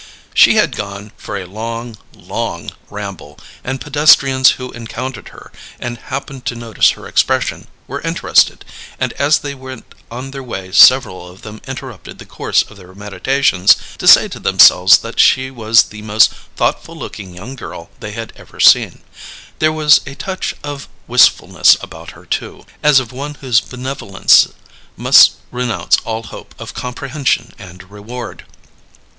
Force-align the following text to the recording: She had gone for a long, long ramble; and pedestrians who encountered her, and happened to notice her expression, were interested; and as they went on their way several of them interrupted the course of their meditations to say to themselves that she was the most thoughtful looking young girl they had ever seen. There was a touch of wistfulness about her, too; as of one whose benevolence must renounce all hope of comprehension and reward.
She 0.33 0.55
had 0.55 0.75
gone 0.75 1.11
for 1.15 1.37
a 1.37 1.45
long, 1.45 1.95
long 2.11 2.71
ramble; 2.89 3.37
and 3.63 3.79
pedestrians 3.79 4.49
who 4.57 4.71
encountered 4.71 5.27
her, 5.27 5.51
and 5.79 5.99
happened 5.99 6.43
to 6.47 6.55
notice 6.55 6.89
her 6.97 7.05
expression, 7.07 7.67
were 7.85 8.01
interested; 8.01 8.65
and 8.99 9.13
as 9.13 9.37
they 9.37 9.53
went 9.53 9.93
on 10.09 10.31
their 10.31 10.41
way 10.41 10.71
several 10.71 11.29
of 11.29 11.43
them 11.43 11.61
interrupted 11.67 12.17
the 12.17 12.25
course 12.25 12.63
of 12.63 12.77
their 12.77 12.95
meditations 12.95 13.75
to 13.99 14.07
say 14.07 14.27
to 14.29 14.39
themselves 14.39 14.97
that 14.97 15.19
she 15.19 15.51
was 15.51 15.83
the 15.83 16.01
most 16.01 16.31
thoughtful 16.55 16.95
looking 16.95 17.35
young 17.35 17.55
girl 17.55 17.91
they 17.99 18.13
had 18.13 18.33
ever 18.35 18.59
seen. 18.59 19.03
There 19.59 19.71
was 19.71 20.01
a 20.07 20.15
touch 20.15 20.55
of 20.63 20.87
wistfulness 21.05 21.77
about 21.79 22.13
her, 22.17 22.25
too; 22.25 22.65
as 22.81 22.99
of 22.99 23.11
one 23.11 23.35
whose 23.35 23.61
benevolence 23.61 24.47
must 24.97 25.33
renounce 25.51 25.97
all 26.05 26.23
hope 26.23 26.55
of 26.57 26.73
comprehension 26.73 27.53
and 27.59 27.91
reward. 27.91 28.45